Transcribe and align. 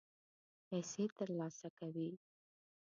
پیسې 0.67 1.03
ترلاسه 1.17 1.67
کوي. 1.77 2.11